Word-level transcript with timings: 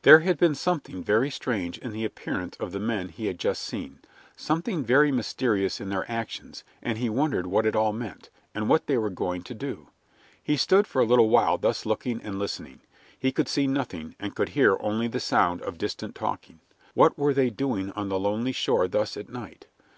There 0.00 0.20
had 0.20 0.38
been 0.38 0.54
something 0.54 1.04
very 1.04 1.28
strange 1.30 1.76
in 1.76 1.90
the 1.92 2.06
appearance 2.06 2.56
of 2.56 2.72
the 2.72 2.80
men 2.80 3.10
he 3.10 3.26
had 3.26 3.38
just 3.38 3.60
seen, 3.62 3.98
something 4.34 4.82
very 4.82 5.12
mysterious 5.12 5.78
in 5.78 5.90
their 5.90 6.10
actions, 6.10 6.64
and 6.80 6.96
he 6.96 7.10
wondered 7.10 7.46
what 7.46 7.66
it 7.66 7.76
all 7.76 7.92
meant, 7.92 8.30
and 8.54 8.70
what 8.70 8.86
they 8.86 8.96
were 8.96 9.10
going 9.10 9.42
to 9.42 9.52
do. 9.52 9.90
He 10.42 10.56
stood 10.56 10.86
for 10.86 11.02
a 11.02 11.04
little 11.04 11.28
while 11.28 11.58
thus 11.58 11.84
looking 11.84 12.22
and 12.22 12.38
listening. 12.38 12.80
He 13.18 13.30
could 13.30 13.46
see 13.46 13.66
nothing, 13.66 14.16
and 14.18 14.34
could 14.34 14.48
hear 14.48 14.78
only 14.80 15.06
the 15.06 15.20
sound 15.20 15.60
of 15.60 15.76
distant 15.76 16.14
talking. 16.14 16.60
What 16.94 17.18
were 17.18 17.34
they 17.34 17.50
doing 17.50 17.90
on 17.90 18.08
the 18.08 18.18
lonely 18.18 18.52
shore 18.52 18.88
thus 18.88 19.18
at 19.18 19.28
night? 19.28 19.66